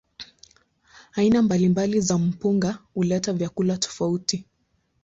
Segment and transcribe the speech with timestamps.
[1.15, 4.45] Aina mbalimbali za mpunga huleta vyakula tofauti.